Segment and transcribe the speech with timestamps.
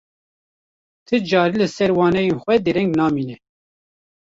[1.07, 3.35] Ti carî li ser waneyên xwe dereng namîne.